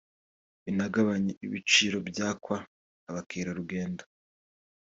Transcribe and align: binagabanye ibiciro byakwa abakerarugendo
binagabanye 0.63 1.31
ibiciro 1.45 1.97
byakwa 2.09 2.55
abakerarugendo 3.09 4.03